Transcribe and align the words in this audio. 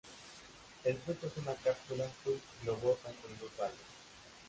El 0.83 0.97
fruto 0.97 1.27
es 1.27 1.37
una 1.37 1.53
cápsula 1.53 2.07
sub 2.23 2.41
globosa 2.63 3.09
con 3.21 3.37
dos 3.39 3.51
valvas. 3.55 3.75